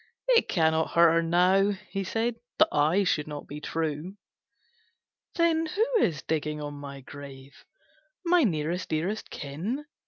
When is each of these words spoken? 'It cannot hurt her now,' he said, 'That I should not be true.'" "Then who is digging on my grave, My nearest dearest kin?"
'It 0.29 0.49
cannot 0.49 0.89
hurt 0.93 1.11
her 1.11 1.21
now,' 1.21 1.73
he 1.91 2.03
said, 2.03 2.33
'That 2.57 2.69
I 2.71 3.03
should 3.03 3.27
not 3.27 3.45
be 3.45 3.61
true.'" 3.61 4.17
"Then 5.35 5.67
who 5.67 5.85
is 6.03 6.23
digging 6.23 6.59
on 6.59 6.73
my 6.73 7.01
grave, 7.01 7.63
My 8.25 8.43
nearest 8.43 8.89
dearest 8.89 9.29
kin?" 9.29 9.85